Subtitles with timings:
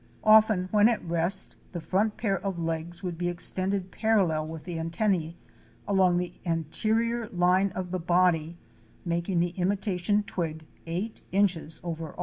[0.23, 4.79] Often when at rest the front pair of legs would be extended parallel with the
[4.79, 5.35] antenne,
[5.87, 8.57] along the anterior line of the body,
[9.05, 12.19] making the imitation twig eight inches over all (Fig.